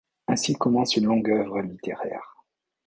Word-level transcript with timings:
Ainsi 0.25 0.55
commence 0.55 0.95
une 0.95 1.05
longue 1.05 1.29
œuvre 1.29 1.61
littéraire. 1.61 2.35